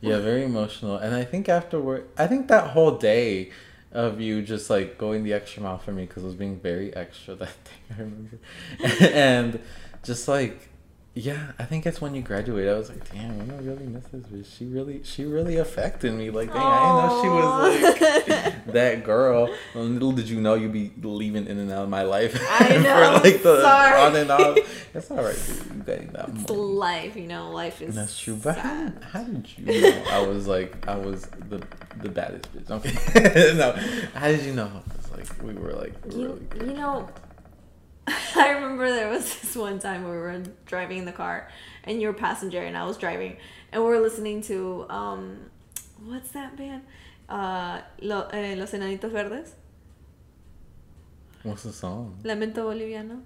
[0.00, 0.96] yeah, very emotional.
[0.96, 3.52] And I think afterward, I think that whole day
[3.96, 6.94] of you just like going the extra mile for me because I was being very
[6.94, 7.94] extra that day.
[7.96, 8.38] I remember,
[9.12, 9.60] and
[10.04, 10.68] just like,
[11.18, 12.70] yeah, I think it's when you graduated.
[12.70, 14.58] I was like, damn, I'm gonna really miss this bitch.
[14.58, 16.28] She really, she really affected me.
[16.28, 19.48] Like, dang, I didn't know she was like that girl.
[19.74, 23.18] Little did you know you'd be leaving in and out of my life I know,
[23.18, 24.00] for like the sorry.
[24.02, 24.90] on and off.
[24.92, 25.56] That's all right, dude.
[25.76, 26.60] You getting that It's money.
[26.62, 27.50] life, you know.
[27.50, 27.94] Life is.
[27.94, 28.36] That's true.
[28.36, 31.62] But how, how did you know I was like I was the
[32.02, 32.70] the baddest bitch?
[32.70, 33.54] Okay.
[33.56, 33.72] no.
[34.18, 36.66] How did you know I was like we were like really You, good?
[36.68, 37.08] you know,
[38.36, 41.48] I remember there was this one time where we were driving in the car
[41.84, 43.36] and you were passenger and I was driving
[43.72, 45.50] and we were listening to um,
[46.04, 46.82] what's that band?
[47.28, 49.54] Uh, Lo, eh, Los Enanitos Verdes,
[51.42, 52.18] What's the song?
[52.24, 53.20] Lamento Boliviano.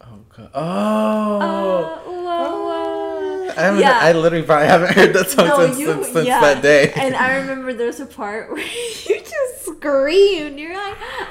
[0.00, 0.50] Oh god.
[0.54, 1.38] Oh.
[1.40, 3.48] Uh, whoa, whoa.
[3.56, 3.80] I haven't.
[3.80, 3.98] Yeah.
[4.02, 6.40] I literally probably haven't heard that song No, since, you- since, since yeah.
[6.40, 6.92] that day.
[6.96, 10.58] And I remember there's a part where you just screamed.
[10.58, 11.28] You're like, ah!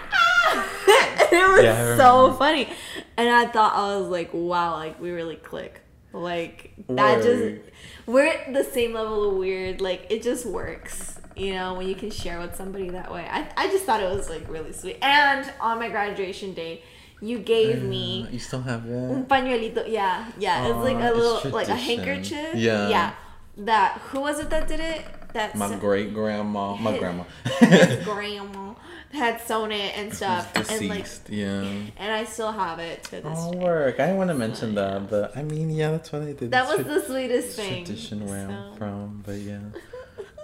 [1.41, 2.69] it was Yeah, so funny.
[3.17, 5.81] And I thought I was like, wow, like we really click.
[6.11, 7.61] Like that just
[8.05, 9.81] we're at the same level of weird.
[9.81, 11.19] Like it just works.
[11.35, 13.25] You know, when you can share with somebody that way.
[13.27, 14.97] I, I just thought it was like really sweet.
[15.01, 16.83] And on my graduation day,
[17.21, 19.09] you gave me Uh, you still have one?
[19.09, 19.27] un it.
[19.27, 19.83] pañuelito.
[19.87, 20.67] Yeah, yeah.
[20.67, 22.53] it's like a little, like a handkerchief.
[22.53, 22.89] Yeah.
[22.89, 23.13] Yeah.
[23.57, 25.05] That who was it that did it?
[25.33, 27.23] That My great grandma, my grandma,
[27.59, 28.73] his grandma
[29.11, 31.61] had sewn it and stuff, and like, yeah.
[31.97, 33.23] and I still have it to this.
[33.25, 33.59] Oh, day.
[33.59, 33.99] work.
[33.99, 36.51] I didn't want to mention that, but I mean, yeah, that's what I did.
[36.51, 37.85] That It's was tra- the sweetest thing.
[37.85, 39.59] tradition where I'm from, but yeah.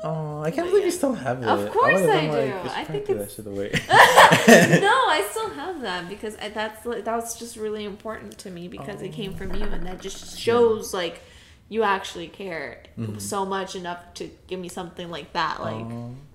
[0.02, 0.86] Oh, I can't But believe yeah.
[0.86, 1.50] you still have it.
[1.50, 2.32] Of course would've I do.
[2.64, 3.70] should I think it's- that shit away.
[4.82, 8.70] no, I still have that because I, that's that was just really important to me
[8.70, 11.22] because it came from you, and that just shows like
[11.70, 13.18] you actually care Mm-hmm.
[13.20, 15.62] so much enough to give me something like that.
[15.62, 15.86] Like,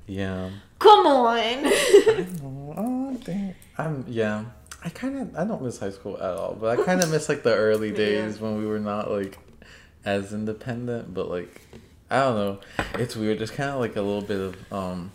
[0.07, 0.49] yeah.
[0.79, 1.44] come on.
[2.42, 3.55] Oh, oh.
[3.77, 4.44] I'm yeah.
[4.83, 7.29] I kind of I don't miss high school at all, but I kind of miss
[7.29, 7.97] like the early Yeah.
[7.97, 9.38] days when we were not like
[10.05, 11.61] as independent, but like
[12.11, 12.61] I don't know.
[12.94, 13.38] It's weird.
[13.40, 15.11] There's kind of like a little bit of um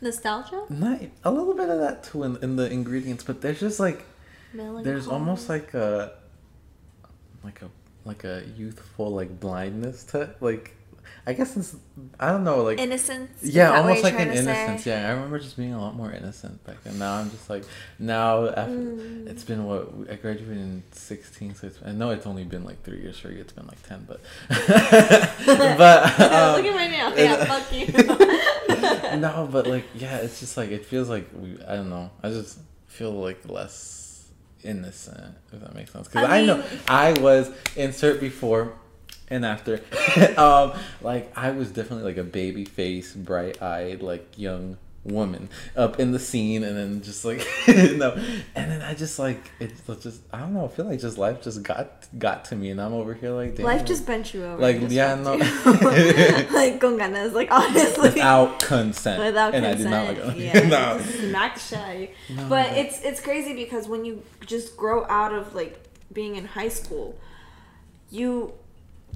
[0.00, 0.64] Nostalgia.
[0.68, 4.04] not a little bit of that too in, in the ingredients, but there's just like
[4.52, 4.84] Melancholy.
[4.84, 6.12] there's almost like a
[7.42, 7.70] like a
[8.08, 10.74] like a youthful like blindness to like
[11.26, 11.76] I guess it's
[12.18, 13.30] I don't know like innocence.
[13.42, 14.38] Yeah, almost like an to say?
[14.40, 14.86] innocence.
[14.86, 16.98] Yeah, I remember just being a lot more innocent back then.
[16.98, 17.64] Now I'm just like
[17.98, 19.26] now after Mm.
[19.28, 22.82] it's been what I graduated in 16, so it's I know it's only been like
[22.82, 23.40] three years for you.
[23.40, 27.12] It's been like ten, but but um, Look at my nail.
[27.16, 29.18] Yeah, fuck you.
[29.20, 31.58] no, but like yeah, it's just like it feels like we.
[31.66, 32.10] I don't know.
[32.22, 33.72] I just feel like less
[34.64, 36.08] innocent, if that makes sense.
[36.08, 38.74] Because I I, know I was insert before
[39.28, 39.80] and after.
[40.36, 45.98] um, like I was definitely like a baby face, bright eyed, like young woman up
[45.98, 48.12] in the scene and then just like no
[48.54, 51.42] and then i just like it's just i don't know i feel like just life
[51.42, 54.44] just got got to me and i'm over here like damn, Life just bent you
[54.44, 54.60] over.
[54.60, 55.34] Like, yeah, no.
[55.36, 58.10] like con ganas, like honestly.
[58.10, 59.94] without consent Without and consent.
[59.94, 61.00] i did not like yeah, no.
[61.00, 62.08] smack the shit out of you.
[62.30, 65.78] No, but but- it's it's crazy because when you just grow out of like
[66.12, 67.18] being in high school,
[68.10, 68.52] you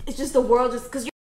[0.06, 1.11] it's just the world just because you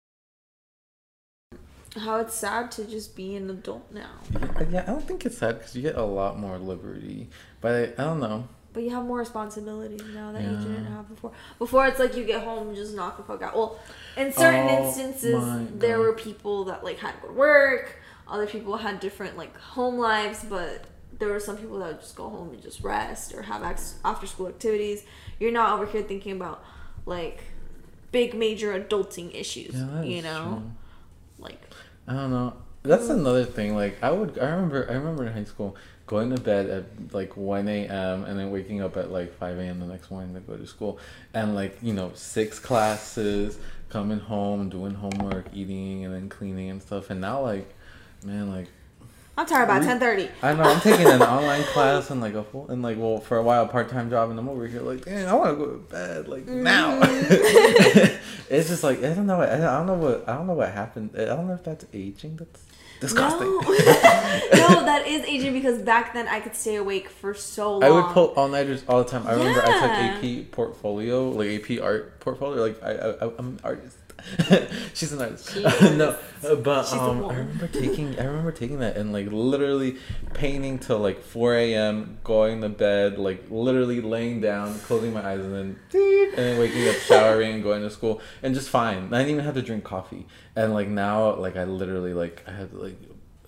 [1.98, 4.12] how it's sad to just be an adult now.
[4.34, 7.30] Yeah, yeah, I don't think it's sad because you get a lot more liberty.
[7.60, 8.48] But I, I don't know.
[8.74, 11.32] But you have more responsibilities now that you didn't have before.
[11.60, 13.54] Before it's like you get home and just knock the fuck out.
[13.56, 13.78] Well,
[14.16, 17.98] in certain Oh instances, there were people that like had to go to work.
[18.28, 20.86] Other people had different like home lives, but
[21.20, 23.96] there were some people that would just go home and just rest or have ex-
[24.06, 25.04] after school activities.
[25.38, 26.64] You're not over here thinking about
[27.06, 27.44] like
[28.14, 29.76] big major adulting issues.
[29.76, 30.72] Yeah, you know, true.
[31.42, 31.60] Like
[32.08, 32.54] I don't know.
[32.84, 33.20] That's Mm.
[33.20, 33.76] another thing.
[33.76, 35.76] Like I would, I remember, I remember in high school
[36.08, 38.24] going to bed at like one a.m.
[38.26, 39.80] and then waking up at like five a.m.
[39.80, 40.98] the next morning to go to school,
[41.34, 43.58] and like you know six classes,
[43.90, 47.10] coming home, doing homework, eating, and then cleaning and stuff.
[47.12, 47.72] And now like,
[48.26, 48.68] man, like
[49.38, 50.30] I'm tired by ten thirty.
[50.42, 53.38] I know I'm taking an online class and like a full and like well for
[53.38, 55.72] a while part time job and I'm over here like dang I want to go
[55.72, 56.64] to bed like mm-hmm.
[56.64, 57.00] now.
[58.50, 61.12] it's just like I don't know I don't know what I don't know what happened
[61.16, 62.66] I don't know if that's aging that's
[63.02, 63.48] disgusting.
[63.48, 63.60] No.
[63.62, 67.84] no, that is aging because back then I could stay awake for so long.
[67.84, 69.28] I would pull all nighters all the time.
[69.28, 73.60] I remember I took AP portfolio like AP art portfolio like I, I I'm an
[73.64, 73.98] artist.
[74.94, 75.54] She's an artist.
[75.54, 75.62] She
[75.96, 79.98] no, but um, I remember taking I remember taking that and like literally
[80.34, 82.18] painting till like 4 a.m.
[82.24, 86.88] going to bed like literally laying down closing my eyes and then and then waking
[86.88, 89.14] up showering going to school and just fine.
[89.14, 92.52] I didn't even have to drink coffee and like now like I literally like I
[92.52, 92.98] had like.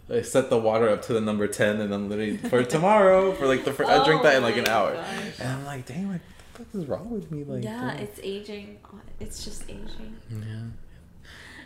[0.10, 3.48] I set the water up to the number ten, and I'm literally for tomorrow for
[3.48, 5.40] like the fir- I drink Oh that in like an hour, gosh.
[5.40, 6.20] and I'm like, dang, like
[6.54, 7.44] fuck is wrong with me?
[7.44, 7.98] Like, yeah, damn.
[8.04, 8.78] it's aging.
[9.20, 10.16] It's just aging.
[10.32, 10.64] yeah.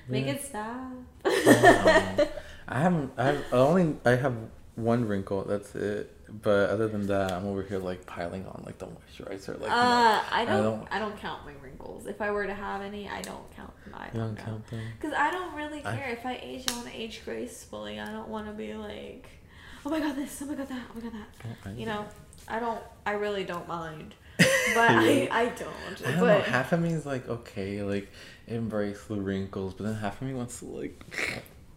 [0.10, 0.34] Make Yeah.
[0.34, 0.91] it stop.
[1.26, 2.28] Um,
[2.69, 3.12] I haven't.
[3.17, 3.95] I have only.
[4.06, 4.36] I have
[4.76, 5.43] one wrinkle.
[5.43, 6.13] That's it.
[6.30, 9.60] But other than that, I'm over here like piling on like the moisturizer.
[9.62, 11.17] Like, uh, I I don't, I don't- I don't.
[11.17, 12.06] count my wrinkles.
[12.06, 13.93] If I were to have any, I don't count them.
[13.97, 14.82] I don't, don't count them.
[15.00, 16.10] Because I don't really I- care.
[16.10, 18.00] if I age, I want to age gracefully.
[18.00, 19.28] I don't want to be like,
[19.86, 20.41] oh my god, this.
[20.41, 20.82] Oh my god, that.
[20.91, 21.47] Oh my god, that.
[21.65, 22.06] Oh, You know,
[22.50, 22.82] I don't.
[23.06, 24.13] I really don't mind.
[24.76, 25.69] But I, I don't.
[26.06, 26.39] I don't but know.
[26.41, 28.12] Half of me is like okay, like
[28.47, 31.04] embrace the wrinkles, but then half of me wants to like.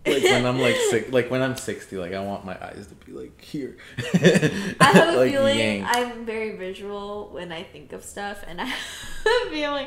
[0.07, 2.94] Like when I'm like sick, like when I'm sixty, like I want my eyes to
[3.07, 3.77] be like here.
[4.14, 5.88] I have a Like, feeling yanked.
[5.94, 8.77] I'm very visual when I think of stuff, and I have
[9.46, 9.87] a feeling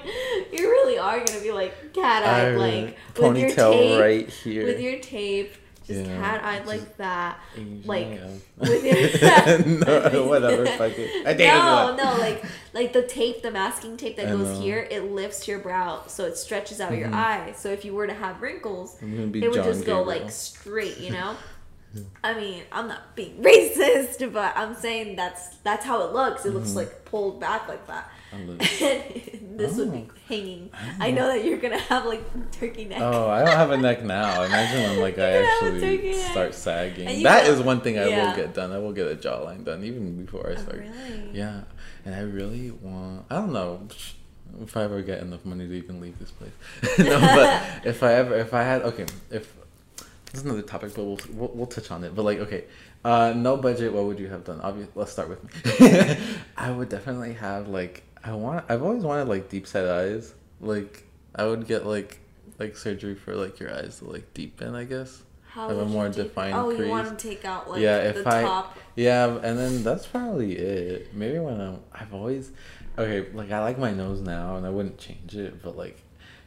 [0.51, 4.65] you really are gonna be like cat eyed, like with your ponytail tape, right here.
[4.65, 7.39] with your tape, just Yeah, cat eyed like that.
[7.55, 8.27] Asian, like, yeah.
[8.57, 9.65] with your-
[10.11, 11.27] no, whatever, fuck it.
[11.27, 12.43] I dated no, no, like
[12.73, 14.61] like the tape, the masking tape that I goes know.
[14.61, 17.13] here, it lifts your brow, so it stretches out your Mhm.
[17.15, 17.53] eye.
[17.55, 20.01] So if you were to have wrinkles, I'm gonna be it would John just go
[20.03, 21.35] like straight, you know.
[22.23, 26.43] I mean, I'm not being racist, but I'm saying that's that's how it looks.
[26.45, 26.75] It looks Mhm.
[26.77, 28.09] like pulled back like that.
[28.33, 30.13] I'm And li- this would be Oh.
[30.27, 30.69] hanging.
[30.99, 32.99] I I know that you're gonna have like turkey neck.
[33.01, 34.43] Oh, I don't have a neck now.
[34.49, 37.23] Imagine when like I You have a turkey actually start sagging.
[37.23, 38.29] That is one thing I yeah.
[38.29, 38.71] will get done.
[38.71, 40.83] I will get a jawline done even before I start.
[40.87, 41.09] Oh, start.
[41.09, 41.29] really?
[41.33, 41.61] Yeah,
[42.05, 43.25] and I really want.
[43.29, 43.87] I don't know
[44.61, 46.51] if I ever get enough money to even leave this place.
[46.99, 49.53] no, but if I ever, if I had, okay, if
[50.31, 52.15] this is another topic, but we'll we'll, we'll touch on it.
[52.15, 52.63] But like, okay,
[53.05, 53.93] uh, no budget.
[53.93, 54.59] What would you have done?
[54.61, 56.17] Obviously, let's start with me.
[56.57, 58.65] I would definitely have like I want.
[58.69, 60.33] I've always wanted like deep set eyes.
[60.61, 61.03] Like
[61.35, 62.19] I would get like
[62.59, 64.75] like surgery for like your eyes to like deepen.
[64.75, 65.21] I guess.
[65.43, 68.27] How Have a more defined Oh, you want to take out like Yeah, if the
[68.27, 68.77] I- top.
[68.95, 71.13] Yeah, and then that's probably it.
[71.13, 72.49] Maybe when I'm, I've always,
[72.97, 75.99] okay, like I like my nose now, and I wouldn't change it, but like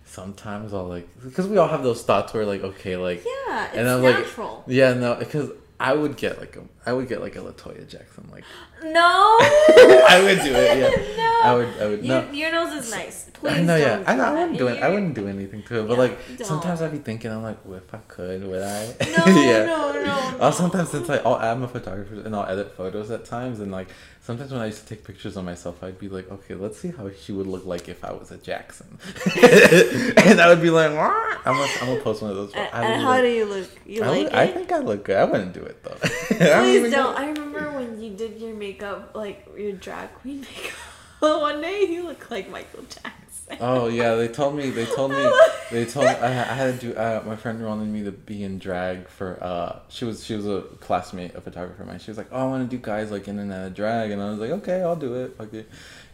[0.05, 3.77] sometimes I'll like, because we all have those thoughts where like, okay, like, Yeah, it's
[3.77, 4.65] and I'm like, natural.
[4.67, 7.87] yeah, no, because I would get like a, I would get like a La Toya
[7.87, 8.45] Jackson, like,
[8.83, 9.01] No.
[9.03, 11.17] I would do it, yeah.
[11.17, 11.41] no.
[11.45, 12.31] I would, I would, Your, no.
[12.33, 13.31] your nose is nice.
[13.35, 14.03] Please I know, yeah.
[14.07, 14.83] I, know, I wouldn't do it.
[14.83, 15.89] I wouldn't do anything to it.
[15.89, 16.47] But Yeah, like don't.
[16.47, 18.95] sometimes I'd be thinking, I'm like, well, if I could, would I?
[19.19, 19.25] No,
[19.67, 23.27] no, no, Or sometimes since I, I'll, I'm a photographer and I'll edit photos at
[23.27, 23.89] times, and like
[24.27, 26.89] sometimes when I used to take pictures of myself, I'd be like, okay, let's see
[26.91, 28.99] how she would look like if I was a Jackson,
[29.41, 31.39] and I would be like, what?
[31.47, 32.53] I'm gonna, I'm gonna post one of those.
[32.55, 32.69] And,
[33.03, 33.71] how look- do you look?
[33.87, 34.35] You I, like would- it?
[34.35, 35.17] I think I look good.
[35.17, 35.97] I wouldn't do it though.
[36.03, 37.17] I Please even don't.
[37.17, 40.75] I remember when you did your makeup, like your drag queen makeup.
[41.21, 43.13] One day you look like Michael Jackson.
[43.61, 44.71] Oh yeah, they told me.
[44.71, 45.31] They told me.
[45.71, 46.07] They told.
[46.07, 46.99] I, I had to do.
[46.99, 49.39] Uh, my friend wanted me to be in drag for.
[49.41, 52.01] Uh, she was she was a classmate, a photographer of mine.
[52.01, 54.11] She was like, "Oh, I want to do guys like in and out of drag,"
[54.11, 55.65] and I was like, "Okay, I'll do it." Okay.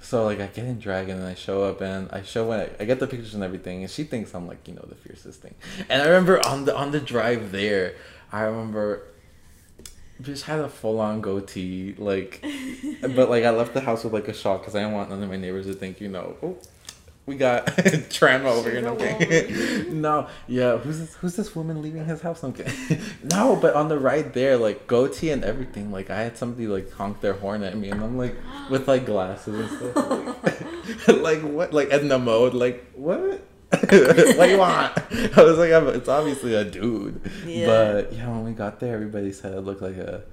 [0.02, 2.60] So like I get in drag and then I show up and I show when
[2.60, 4.96] I, I get the pictures and everything and she thinks I'm like you know the
[4.96, 5.54] fiercest thing.
[5.88, 7.94] And I remember on the on the drive there,
[8.30, 9.04] I remember
[10.20, 12.44] just had a full on goatee, like,
[13.00, 15.22] but like I left the house with like a shock because I didn't want none
[15.22, 16.56] of my neighbors to think, you know, oh,
[17.24, 18.82] we got Trama over here.
[18.82, 20.00] No, I'm She's a kidding.
[20.00, 21.14] no, yeah, who's this?
[21.14, 22.42] Who's this woman leaving his house?
[22.42, 22.54] I'm
[23.22, 26.90] no, but on the right there, like goatee and everything, like I had somebody like
[26.92, 28.36] honk their horn at me, and I'm like
[28.70, 33.42] with like glasses and stuff, like, like what, like Edna mode, like what?
[33.70, 34.92] what do you want?
[35.38, 37.22] I was like, I'm, it's obviously a dude.
[37.46, 37.66] Yeah.
[37.66, 40.24] But yeah, when we got there, everybody said I looked like a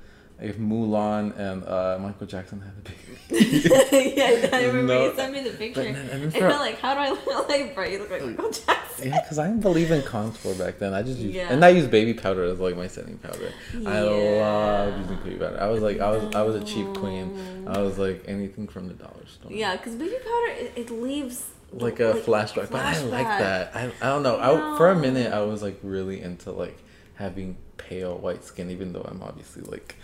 [0.42, 2.96] if Mulan and uh, Michael Jackson had a baby.
[4.18, 5.06] yeah, I remember No.
[5.10, 5.84] you sent me the picture.
[5.84, 7.86] then- and and for- you're like, how do I look like, bro?
[7.86, 9.08] You look like Michael Jackson.
[9.10, 10.94] Yeah, because I didn't believe in contour back then.
[10.94, 11.52] I just used, Yeah.
[11.52, 13.52] and I used baby powder as like my setting powder.
[13.86, 15.58] I love using baby powder.
[15.62, 17.66] I was like, I was, I was a cheap queen.
[17.68, 19.52] I was like anything from the dollar store.
[19.52, 23.76] Yeah, because baby powder, it, it leaves like a flashback, but I like that.
[23.76, 24.38] I, I don't know.
[24.40, 26.78] I, for a minute, I was like really into like
[27.16, 29.96] having pale white skin, even though I'm obviously like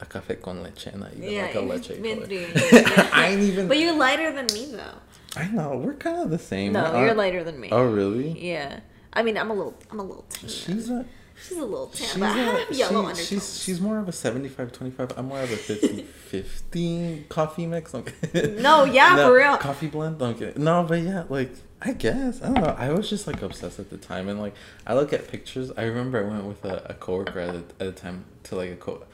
[0.00, 1.88] a café con leche, not even Yeah, like a leche.
[2.02, 3.14] been through it.
[3.14, 3.68] I ain't even.
[3.68, 4.98] But you're lighter than me, though.
[5.36, 6.72] I know we're kind of the same.
[6.72, 7.68] No, you're lighter than me.
[7.70, 8.30] Oh really?
[8.40, 8.80] Yeah.
[9.12, 10.48] I mean, I'm a little, I'm a little tan.
[10.48, 11.04] She's a.
[11.38, 13.28] She's a little tan, She's, but I a, have yellow she- undertones.
[13.28, 17.94] she's she's more of a 75 25 i'm more of a 50 50 coffee mix
[17.94, 18.56] Okay.
[18.58, 19.58] No, yeah, for real.
[19.58, 23.26] coffee blend okay no but yeah like i guess i don't know i was just
[23.26, 24.54] like obsessed at the time and like
[24.86, 27.86] i look at pictures i remember i went with a, a coworker at, a, at
[27.88, 29.04] a time to like a co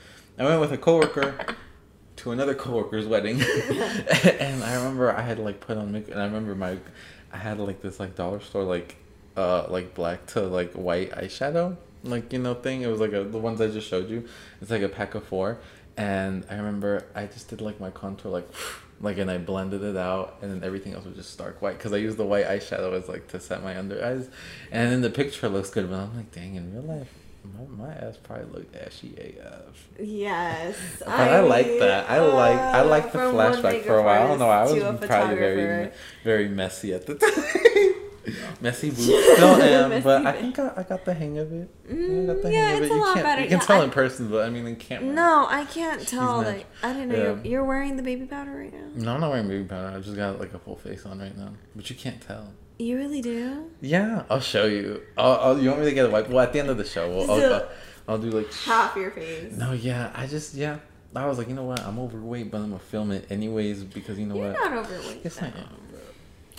[0.43, 1.35] i went with a coworker
[2.17, 3.41] to another coworker's wedding.
[4.41, 6.79] And i remember i had like put on makeup and i remember my
[7.33, 8.97] i had like this like dollar store like
[9.37, 12.83] uh like black to like white eyeshadow like you know thing.
[12.83, 14.29] It was like a, the ones i just showed you.
[14.61, 15.59] It's like a pack of four.
[15.97, 18.49] And i remember i just did like my contour like
[19.01, 21.93] like and i blended it out and then everything else was just stark white because
[21.93, 24.29] i used the white eyeshadow as like to set my under eyes.
[24.71, 27.93] And then the picture looks good but i'm like dang in real life my, my
[27.95, 29.89] ass probably looked ashy AF.
[30.01, 30.77] Yes.
[31.01, 32.09] But I, like that.
[32.11, 34.25] I like I like the flashback for a while.
[34.25, 34.49] I don't know.
[34.49, 35.91] I was makeup artist to a probably very
[36.25, 37.95] very messy at the time.
[38.61, 41.69] messy boots still am, but I think I, I got the hang of it.
[41.89, 42.95] I Mm, got the yeah, hang of it's it.
[42.95, 43.43] a You lot can't better.
[43.43, 45.13] you can Yeah, tell I- in person, but I mean in camera.
[45.13, 46.37] No, I can't tell.
[46.43, 47.23] not- Like, I don't know yeah.
[47.25, 48.87] you're, you're wearing the baby powder right now.
[48.95, 49.89] No, I'm not wearing baby powder.
[49.97, 52.53] I just got like a full face on right now, but you can't tell.
[52.83, 53.71] You really do?
[53.81, 55.03] Yeah, I'll show you.
[55.17, 56.29] I'll, I'll, you want me to get a wipe?
[56.29, 57.69] Well, at the end of the show, we'll, I'll, I'll,
[58.09, 59.53] I'll do like Half your face.
[59.53, 60.79] No, yeah, I just yeah.
[61.15, 61.81] I was like, you know what?
[61.81, 64.73] I'm overweight, but I'm gonna film it anyways because you know You're what?
[64.73, 65.21] not overweight.
[65.23, 65.53] Yes, I am.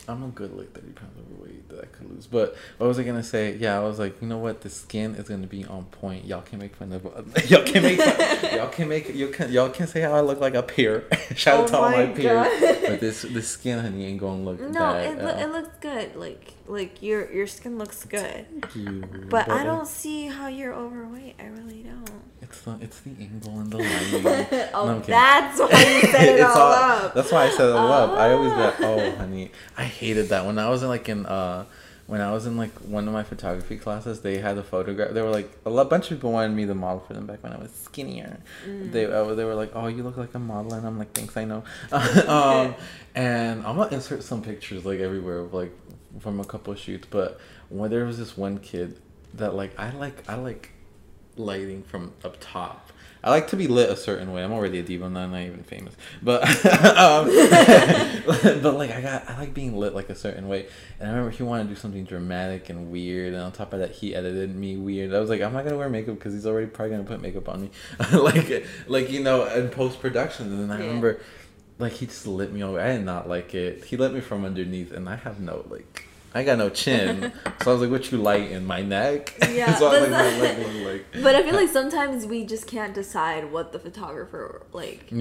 [0.08, 2.28] I'm a good like 30 pounds overweight that I could lose.
[2.28, 3.56] But what was I gonna say?
[3.56, 4.62] Yeah, I was like, you know what?
[4.62, 6.26] The skin is gonna be on point.
[6.26, 7.04] Y'all can make fun of.
[7.50, 8.02] y'all can make.
[8.02, 9.14] Fun, y'all can make.
[9.16, 9.52] You can.
[9.52, 11.06] Y'all can say how I look like a peer.
[11.36, 12.48] Shout out Oh to all my my peers.
[12.82, 15.18] But this this skin, honey, ain't gonna look No, bad.
[15.18, 16.16] it, lo- it looks good.
[16.16, 18.46] Like like your your skin looks good.
[18.62, 19.04] Thank you.
[19.30, 21.36] But I uh, don't see how you're overweight.
[21.40, 22.43] I really don't.
[22.54, 24.70] It's the it's the angle and the lighting.
[24.76, 27.14] oh, No, that's why you set it It's all, up.
[27.16, 28.12] That's why I set it all up.
[28.12, 28.84] I always got Ah.
[28.86, 29.52] oh honey.
[29.76, 31.66] I hated that when I was in like in uh
[32.06, 35.12] when I was in like one of my photography classes, they had a photograph.
[35.14, 37.42] They were like a lot, bunch of people wanted me to model for them back
[37.42, 38.40] when I was skinnier.
[38.68, 38.92] Mm.
[38.92, 41.36] They uh, they were like, "Oh, you look like a model," and I'm like, "Thanks,
[41.38, 41.64] I know."
[42.28, 42.76] um,
[43.16, 45.72] and I'm gonna insert some pictures like everywhere of like
[46.20, 47.08] from a couple of shoots.
[47.10, 47.40] But
[47.70, 49.00] when there was this one kid
[49.36, 50.72] that like I like I like
[51.38, 52.90] lighting from up top.
[53.26, 54.44] I like to be lit a certain way.
[54.44, 55.06] I'm already a diva.
[55.06, 57.28] I'm not, even famous, but um,
[58.62, 60.68] but like I got I like being lit like a certain way.
[61.00, 63.34] And I remember he wanted to do something dramatic and weird.
[63.34, 65.14] And on top of that, he edited me weird.
[65.14, 67.48] I was like, I'm not gonna wear makeup because he's already probably gonna put makeup
[67.48, 67.72] on me,
[68.14, 70.48] like like you know in post production.
[70.52, 70.88] And then I Yeah.
[70.88, 71.22] remember
[71.80, 72.78] like he just lit me over.
[72.80, 73.86] I did not like it.
[73.86, 76.08] He lit me from underneath, and I have no like.
[76.36, 79.76] I got no chin, so I was like, "What you light in my neck?" Yeah,
[79.76, 80.76] so I was like, the- my leg was
[81.14, 81.24] like.
[81.24, 85.12] But I feel like sometimes we just can't decide what the photographer like.
[85.12, 85.18] Yeah,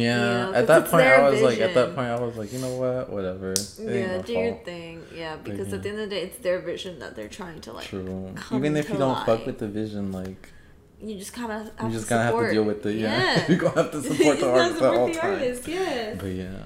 [0.47, 2.61] you know, at that point, I was like, at that point, I was like, you
[2.61, 3.53] know what, whatever.
[3.53, 5.03] It Yeah, do your thing.
[5.15, 5.75] Yeah, because yeah.
[5.75, 7.87] at the end of the day, it's their vision that they're trying to like.
[7.87, 8.35] True.
[8.53, 10.49] Even if you don't fuck with the vision, like
[11.03, 12.97] You just kind of have you just to gonna have to deal with it.
[12.97, 13.19] yeah.
[13.37, 15.69] Yeah, You're gonna have to support the artist at all the times.
[15.69, 16.17] yes.
[16.19, 16.63] But yeah,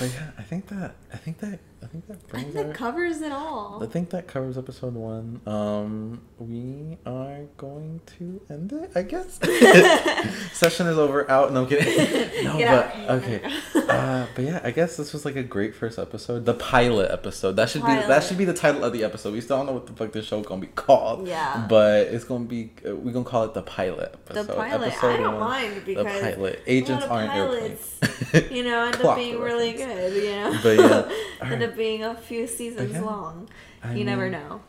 [0.00, 2.66] but yeah, I think that I think that I think that brings I think that
[2.68, 3.80] our- covers it all.
[3.82, 5.40] I think that covers episode one.
[5.46, 9.38] Um, we are going to end it, I guess.
[10.52, 11.30] Session is over.
[11.30, 11.52] Out.
[11.52, 11.86] No I'm kidding.
[12.46, 13.10] No, Get but out.
[13.22, 13.40] okay.
[13.74, 16.44] Uh, but yeah, I guess this was like a great first episode.
[16.44, 17.52] The pilot episode.
[17.56, 19.32] That should be that should be the title of the episode.
[19.32, 21.26] We still don't know what the fuck this show gonna be called.
[21.26, 21.66] Yeah.
[21.68, 22.72] But it's gonna be.
[22.86, 24.46] Uh, we're gonna call it the pilot episode.
[24.46, 24.68] The episode.
[24.70, 25.04] pilot.
[25.04, 25.40] I don't one.
[25.40, 26.62] mind The because pilot.
[26.66, 28.52] a Agents aren't pilots, airplanes.
[28.52, 30.12] you know, end up being really good.
[30.14, 31.08] You know, But yeah.
[31.66, 33.48] Up being a few seasons yeah, long.
[33.82, 34.60] I you never know.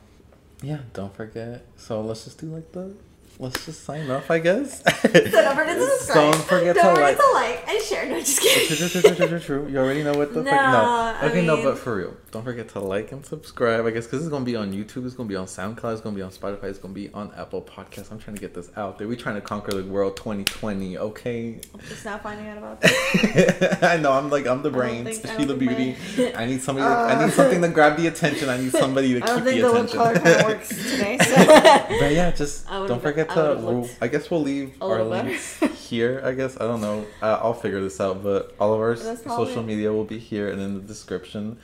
[0.62, 1.64] Yeah, don't forget.
[1.76, 2.96] So let's just do like the.
[3.40, 4.82] Let's just sign off, I guess.
[5.08, 6.34] So don't forget to subscribe.
[6.34, 7.18] Don't forget Don't to forget like.
[7.18, 8.06] to like and share.
[8.10, 8.76] No, just kidding.
[8.78, 9.68] true, true, true, true, true.
[9.70, 10.52] You already know what the fuck.
[10.54, 10.84] No, No.
[10.84, 13.86] I Okay, no, but for real, don't forget to like and subscribe.
[13.86, 16.16] I guess because it's gonna be on YouTube, it's gonna be on SoundCloud, it's gonna
[16.16, 18.12] be on Spotify, it's gonna be on Apple Podcasts.
[18.12, 19.08] I'm trying to get this out there.
[19.08, 20.98] We're trying to conquer the world 2020.
[20.98, 21.60] Okay.
[21.88, 23.80] Just now finding out about that.
[23.84, 24.14] I know.
[24.14, 25.96] I'm like I'm the I brains, think- I she the beauty.
[26.18, 26.88] my- I need somebody.
[26.88, 28.50] To, I need something to grab the attention.
[28.50, 29.98] I need somebody to I don't keep think the the lip attention.
[30.00, 31.18] color kind of works today.
[31.22, 31.36] So
[32.00, 33.60] But yeah, just don't forget to.
[33.62, 35.60] We'll, I guess we'll leave our links
[35.90, 36.22] here.
[36.24, 37.06] I guess I don't know.
[37.22, 38.24] Uh, I'll figure this out.
[38.24, 41.58] But all of our That's social media will be here and in the description.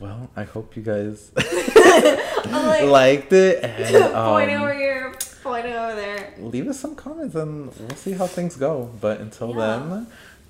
[0.00, 5.94] Well, I hope you guys like, liked it and pointing um, over here, pointing over
[5.94, 6.34] there.
[6.38, 8.90] leave us some comments and we'll see how things go.
[9.00, 9.78] But until Yeah.
[9.88, 10.06] then,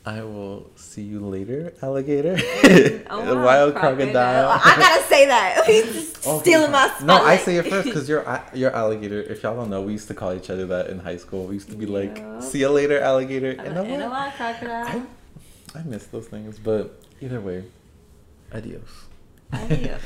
[0.07, 2.36] I will see you later, alligator.
[3.11, 4.48] Oh, wow, Wild crocodile.
[4.50, 5.64] I gotta say that.
[5.66, 7.07] He's Okay, stealing my fine.
[7.07, 9.20] No, I say it first because you're a- you're alligator.
[9.22, 11.46] If y'all don't know, we used to call each other that in high school.
[11.46, 14.11] We used to be like, "See you later, alligator." I'm And a- I'm and a
[14.11, 14.86] wild crocodile.
[15.74, 17.64] I, I miss those things, but either way,
[18.52, 18.88] adios.
[19.52, 20.00] Adios.